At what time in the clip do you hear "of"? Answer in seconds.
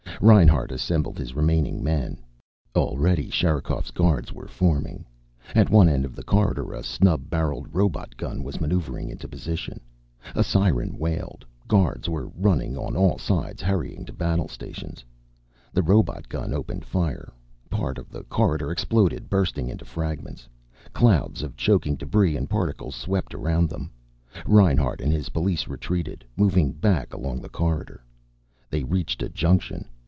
6.05-6.15, 17.97-18.11, 21.41-21.55